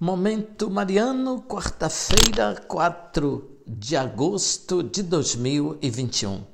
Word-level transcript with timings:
Momento 0.00 0.70
Mariano, 0.70 1.42
quarta-feira, 1.42 2.54
4 2.68 3.62
de 3.66 3.96
agosto 3.96 4.80
de 4.80 5.02
2021. 5.02 6.46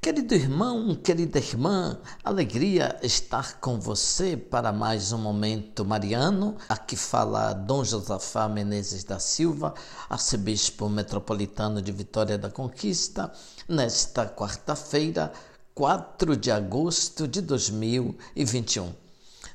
Querido 0.00 0.36
irmão, 0.36 0.94
querida 0.94 1.40
irmã, 1.40 1.98
alegria 2.22 2.96
estar 3.02 3.58
com 3.58 3.80
você 3.80 4.36
para 4.36 4.70
mais 4.70 5.10
um 5.10 5.18
Momento 5.18 5.84
Mariano. 5.84 6.56
Aqui 6.68 6.94
fala 6.94 7.52
Dom 7.54 7.82
Josafá 7.82 8.48
Menezes 8.48 9.02
da 9.02 9.18
Silva, 9.18 9.74
arcebispo 10.08 10.88
metropolitano 10.88 11.82
de 11.82 11.90
Vitória 11.90 12.38
da 12.38 12.52
Conquista, 12.52 13.32
nesta 13.68 14.28
quarta-feira, 14.28 15.32
4 15.74 16.36
de 16.36 16.52
agosto 16.52 17.26
de 17.26 17.40
2021. 17.40 19.09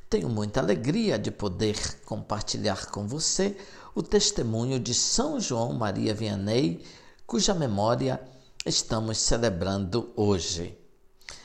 Tenho 0.09 0.27
muita 0.29 0.59
alegria 0.59 1.17
de 1.17 1.31
poder 1.31 2.01
compartilhar 2.05 2.91
com 2.91 3.07
você 3.07 3.57
o 3.95 4.03
testemunho 4.03 4.80
de 4.80 4.93
São 4.93 5.39
João 5.39 5.73
Maria 5.73 6.13
Vianney, 6.13 6.85
cuja 7.25 7.55
memória 7.55 8.21
estamos 8.63 9.17
celebrando 9.17 10.13
hoje. 10.16 10.77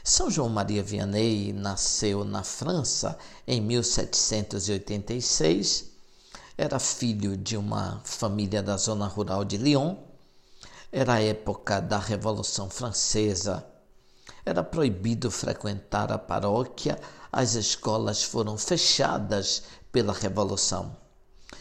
São 0.05 0.31
João 0.31 0.51
Maria 0.51 0.83
Vianney 0.83 1.55
nasceu 1.55 2.23
na 2.23 2.43
França 2.43 3.17
em 3.47 3.63
1786. 3.63 5.87
Era 6.57 6.79
filho 6.79 7.37
de 7.39 7.57
uma 7.57 8.03
família 8.05 8.63
da 8.63 8.77
zona 8.77 9.07
rural 9.07 9.43
de 9.43 9.57
Lyon. 9.57 9.97
Era 10.93 11.15
a 11.15 11.23
época 11.23 11.81
da 11.81 11.99
Revolução 11.99 12.69
Francesa. 12.69 13.65
Era 14.45 14.63
proibido 14.63 15.31
frequentar 15.31 16.11
a 16.11 16.19
paróquia 16.19 16.99
as 17.33 17.55
escolas 17.55 18.25
foram 18.25 18.59
fechadas 18.59 19.63
pela 19.93 20.13
Revolução. 20.13 20.97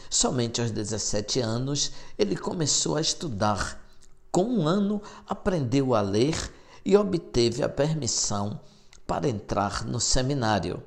Somente 0.10 0.60
aos 0.62 0.72
17 0.72 1.40
anos 1.40 1.92
ele 2.18 2.36
começou 2.36 2.96
a 2.96 3.02
estudar. 3.02 3.80
Com 4.32 4.44
um 4.44 4.68
ano, 4.68 5.02
aprendeu 5.28 5.94
a 5.94 6.02
ler 6.02 6.52
e 6.84 6.98
obteve 6.98 7.62
a 7.64 7.70
permissão 7.70 8.60
para 9.06 9.30
entrar 9.30 9.86
no 9.86 10.00
seminário. 10.00 10.82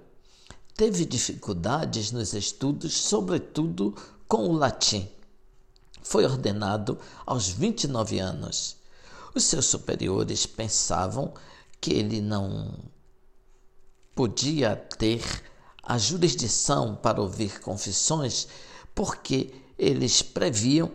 Teve 0.77 1.05
dificuldades 1.05 2.11
nos 2.11 2.35
estudos, 2.35 2.95
sobretudo 2.95 3.95
com 4.27 4.49
o 4.49 4.53
latim. 4.53 5.09
Foi 6.03 6.25
ordenado 6.25 6.99
aos 7.25 7.49
29 7.49 8.19
anos. 8.19 8.77
Os 9.35 9.45
seus 9.45 9.67
superiores 9.67 10.47
pensavam 10.47 11.33
que 11.83 11.93
ele 11.93 12.21
não 12.21 12.79
podia 14.15 14.77
ter 14.77 15.21
a 15.83 15.99
jurisdição 15.99 16.95
para 16.95 17.21
ouvir 17.21 17.61
confissões, 17.61 18.47
porque 18.95 19.53
eles 19.77 20.23
previam 20.23 20.93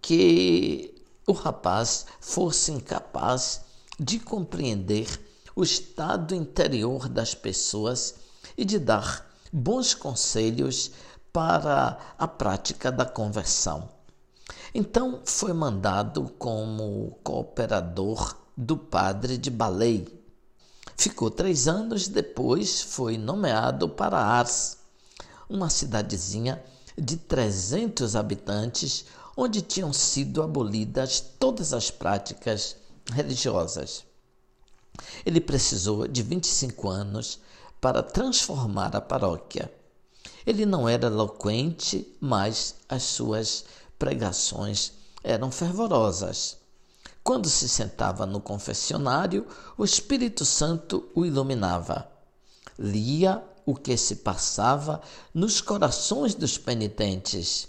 que 0.00 1.04
o 1.26 1.32
rapaz 1.32 2.06
fosse 2.20 2.72
incapaz 2.72 3.66
de 3.98 4.18
compreender 4.18 5.06
o 5.54 5.62
estado 5.62 6.34
interior 6.34 7.06
das 7.06 7.34
pessoas 7.34 8.14
e 8.56 8.64
de 8.64 8.78
dar 8.78 9.30
bons 9.52 9.92
conselhos 9.92 10.90
para 11.30 11.98
a 12.16 12.26
prática 12.26 12.90
da 12.90 13.04
conversão. 13.04 13.90
Então 14.74 15.20
foi 15.26 15.52
mandado 15.52 16.32
como 16.38 17.18
cooperador 17.22 18.36
do 18.56 18.76
padre 18.76 19.36
de 19.36 19.50
Balei, 19.50 20.19
Ficou 21.00 21.30
três 21.30 21.66
anos 21.66 22.08
depois, 22.08 22.82
foi 22.82 23.16
nomeado 23.16 23.88
para 23.88 24.18
Ars, 24.18 24.76
uma 25.48 25.70
cidadezinha 25.70 26.62
de 26.94 27.16
300 27.16 28.14
habitantes, 28.14 29.06
onde 29.34 29.62
tinham 29.62 29.94
sido 29.94 30.42
abolidas 30.42 31.18
todas 31.38 31.72
as 31.72 31.90
práticas 31.90 32.76
religiosas. 33.10 34.04
Ele 35.24 35.40
precisou 35.40 36.06
de 36.06 36.22
25 36.22 36.90
anos 36.90 37.40
para 37.80 38.02
transformar 38.02 38.94
a 38.94 39.00
paróquia. 39.00 39.72
Ele 40.46 40.66
não 40.66 40.86
era 40.86 41.06
eloquente, 41.06 42.14
mas 42.20 42.74
as 42.86 43.04
suas 43.04 43.64
pregações 43.98 44.92
eram 45.24 45.50
fervorosas. 45.50 46.59
Quando 47.22 47.48
se 47.48 47.68
sentava 47.68 48.24
no 48.24 48.40
confessionário, 48.40 49.46
o 49.76 49.84
Espírito 49.84 50.44
Santo 50.44 51.08
o 51.14 51.24
iluminava. 51.24 52.10
Lia 52.78 53.42
o 53.66 53.74
que 53.74 53.96
se 53.96 54.16
passava 54.16 55.00
nos 55.32 55.60
corações 55.60 56.34
dos 56.34 56.56
penitentes. 56.56 57.68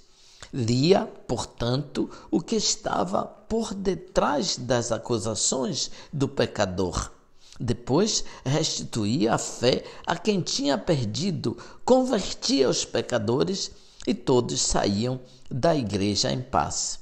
Lia, 0.54 1.06
portanto, 1.28 2.10
o 2.30 2.42
que 2.42 2.56
estava 2.56 3.26
por 3.26 3.74
detrás 3.74 4.58
das 4.58 4.92
acusações 4.92 5.92
do 6.12 6.28
pecador. 6.28 7.12
Depois 7.60 8.24
restituía 8.44 9.36
a 9.36 9.38
fé 9.38 9.84
a 10.08 10.18
quem 10.18 10.42
tinha 10.42 10.78
perdido, 10.78 11.56
convertia 11.86 12.68
os 12.68 12.84
pecadores 12.84 13.72
e 14.08 14.16
todos 14.16 14.60
saíam 14.62 15.20
da 15.50 15.76
igreja 15.76 16.32
em 16.32 16.42
paz. 16.42 17.00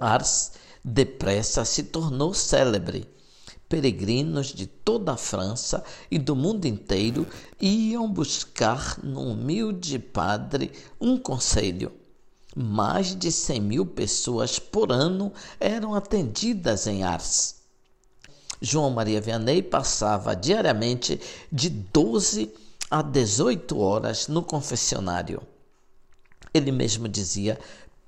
Ars 0.00 0.52
depressa 0.84 1.64
se 1.64 1.84
tornou 1.84 2.32
célebre. 2.34 3.08
Peregrinos 3.68 4.46
de 4.46 4.66
toda 4.66 5.12
a 5.12 5.16
França 5.16 5.84
e 6.10 6.18
do 6.18 6.34
mundo 6.34 6.64
inteiro 6.64 7.26
iam 7.60 8.10
buscar 8.10 8.98
no 9.02 9.32
humilde 9.32 9.98
padre 9.98 10.72
um 10.98 11.18
conselho. 11.18 11.92
Mais 12.56 13.14
de 13.14 13.30
cem 13.30 13.60
mil 13.60 13.84
pessoas 13.84 14.58
por 14.58 14.90
ano 14.90 15.32
eram 15.60 15.94
atendidas 15.94 16.86
em 16.86 17.02
Ars. 17.02 17.56
João 18.60 18.90
Maria 18.90 19.20
Vianney 19.20 19.62
passava 19.62 20.34
diariamente 20.34 21.20
de 21.52 21.68
12 21.68 22.50
a 22.90 23.02
18 23.02 23.78
horas 23.78 24.28
no 24.28 24.42
confessionário. 24.42 25.42
Ele 26.52 26.72
mesmo 26.72 27.06
dizia: 27.06 27.58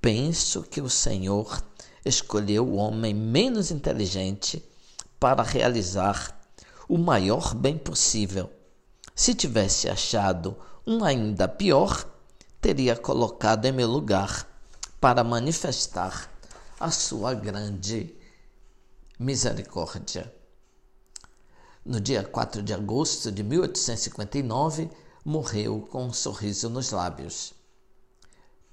Penso 0.01 0.63
que 0.63 0.81
o 0.81 0.89
Senhor 0.89 1.63
escolheu 2.05 2.67
o 2.67 2.77
homem 2.77 3.15
menos 3.15 3.71
inteligente 3.71 4.65
para 5.19 5.43
realizar 5.43 6.39
o 6.89 6.97
maior 6.97 7.55
bem 7.55 7.77
possível. 7.77 8.51
Se 9.15 9.35
tivesse 9.35 9.89
achado 9.89 10.57
um 10.87 11.05
ainda 11.05 11.47
pior, 11.47 12.05
teria 12.61 12.97
colocado 12.97 13.67
em 13.67 13.73
meu 13.73 13.89
lugar 13.89 14.47
para 15.01 15.23
manifestar 15.23 16.31
a 16.79 16.91
sua 16.91 17.35
grande 17.35 18.15
misericórdia. 19.19 20.33
No 21.85 22.01
dia 22.01 22.25
4 22.25 22.63
de 22.63 22.73
agosto 22.73 23.31
de 23.31 23.43
1859, 23.43 24.91
morreu 25.25 25.87
com 25.91 26.07
um 26.07 26.13
sorriso 26.13 26.69
nos 26.69 26.91
lábios. 26.91 27.53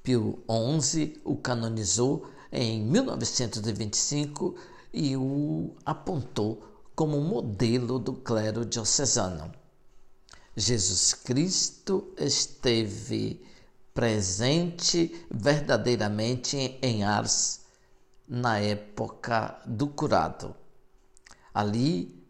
Pio 0.02 0.44
XI 0.82 1.22
o 1.26 1.36
canonizou 1.36 2.30
em 2.52 2.82
1925 2.84 4.56
e 4.94 5.16
o 5.16 5.76
apontou 5.86 6.64
como 6.96 7.22
modelo 7.22 8.00
do 8.00 8.14
clero 8.14 8.66
diocesano. 8.66 9.52
Jesus 10.56 11.14
Cristo 11.14 12.14
esteve 12.18 13.46
presente 13.94 15.26
verdadeiramente 15.30 16.80
em 16.82 17.04
Ars 17.04 17.62
na 18.28 18.60
época 18.60 19.62
do 19.66 19.88
curado. 19.88 20.56
Ali 21.54 22.26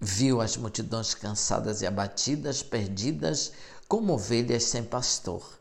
viu 0.00 0.40
as 0.40 0.56
multidões 0.56 1.14
cansadas 1.14 1.82
e 1.82 1.86
abatidas, 1.86 2.62
perdidas, 2.62 3.52
como 3.88 4.14
ovelhas 4.14 4.64
sem 4.64 4.84
pastor. 4.84 5.58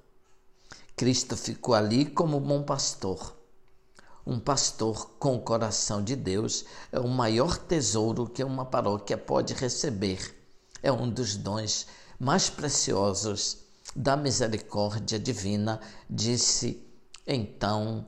Cristo 0.95 1.35
ficou 1.35 1.73
ali 1.73 2.05
como 2.05 2.39
bom 2.39 2.61
pastor 2.61 3.38
um 4.29 4.39
pastor 4.39 5.09
com 5.17 5.35
o 5.35 5.41
coração 5.41 6.03
de 6.03 6.15
Deus 6.15 6.63
é 6.91 6.99
o 6.99 7.07
maior 7.07 7.57
tesouro 7.57 8.29
que 8.29 8.43
uma 8.43 8.63
paróquia 8.63 9.17
pode 9.17 9.55
receber. 9.55 10.35
É 10.83 10.91
um 10.91 11.09
dos 11.09 11.35
dons 11.35 11.87
mais 12.19 12.47
preciosos 12.47 13.57
da 13.95 14.15
misericórdia 14.15 15.17
divina, 15.17 15.81
disse 16.07 16.79
então 17.25 18.05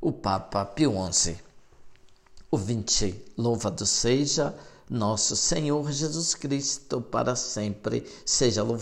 o 0.00 0.12
Papa 0.12 0.64
Pio 0.64 0.94
XI. 1.12 1.36
O 2.48 2.56
20, 2.56 3.32
louvado 3.36 3.84
seja 3.84 4.54
nosso 4.88 5.34
Senhor 5.34 5.90
Jesus 5.90 6.32
Cristo, 6.36 7.00
para 7.00 7.34
sempre 7.34 8.06
seja 8.24 8.62
louvado. 8.62 8.74